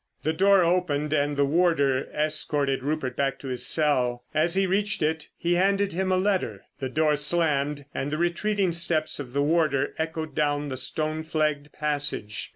The 0.23 0.33
door 0.33 0.63
opened, 0.63 1.13
and 1.13 1.37
the 1.37 1.45
warder 1.45 2.05
escorted 2.11 2.81
Rupert 2.81 3.15
back 3.15 3.37
to 3.37 3.49
his 3.49 3.63
cell. 3.67 4.23
As 4.33 4.55
he 4.55 4.65
reached 4.65 5.03
it, 5.03 5.29
he 5.37 5.53
handed 5.53 5.93
him 5.93 6.11
a 6.11 6.17
letter. 6.17 6.63
The 6.79 6.89
door 6.89 7.15
slammed, 7.15 7.85
and 7.93 8.09
the 8.09 8.17
retreating 8.17 8.73
steps 8.73 9.19
of 9.19 9.33
the 9.33 9.43
warder 9.43 9.93
echoed 9.99 10.33
down 10.33 10.69
the 10.69 10.75
stone 10.77 11.21
flagged 11.21 11.71
passage. 11.71 12.49